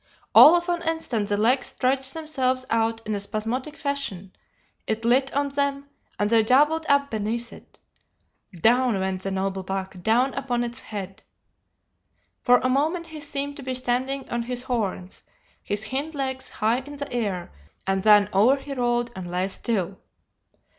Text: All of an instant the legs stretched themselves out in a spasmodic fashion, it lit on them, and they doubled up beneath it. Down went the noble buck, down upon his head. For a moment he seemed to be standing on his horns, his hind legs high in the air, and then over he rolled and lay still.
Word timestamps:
All 0.33 0.55
of 0.55 0.67
an 0.67 0.81
instant 0.81 1.29
the 1.29 1.37
legs 1.37 1.67
stretched 1.67 2.15
themselves 2.15 2.65
out 2.71 3.05
in 3.05 3.13
a 3.13 3.19
spasmodic 3.19 3.77
fashion, 3.77 4.33
it 4.87 5.05
lit 5.05 5.31
on 5.35 5.49
them, 5.49 5.89
and 6.17 6.27
they 6.27 6.41
doubled 6.41 6.87
up 6.89 7.11
beneath 7.11 7.53
it. 7.53 7.77
Down 8.61 8.99
went 8.99 9.21
the 9.21 9.29
noble 9.29 9.61
buck, 9.61 10.01
down 10.01 10.33
upon 10.33 10.63
his 10.63 10.81
head. 10.81 11.21
For 12.41 12.57
a 12.61 12.67
moment 12.67 13.05
he 13.05 13.21
seemed 13.21 13.57
to 13.57 13.61
be 13.61 13.75
standing 13.75 14.27
on 14.31 14.41
his 14.41 14.63
horns, 14.63 15.21
his 15.61 15.89
hind 15.91 16.15
legs 16.15 16.49
high 16.49 16.79
in 16.79 16.95
the 16.95 17.13
air, 17.13 17.51
and 17.85 18.01
then 18.01 18.27
over 18.33 18.55
he 18.55 18.73
rolled 18.73 19.11
and 19.15 19.29
lay 19.29 19.47
still. 19.49 19.99